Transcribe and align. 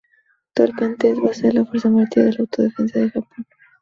Actualmente 0.57 1.11
es 1.11 1.19
base 1.19 1.45
de 1.45 1.53
la 1.53 1.65
Fuerza 1.65 1.87
Marítima 1.91 2.25
de 2.25 2.35
Autodefensa 2.39 2.97
de 3.01 3.11
Japón. 3.11 3.45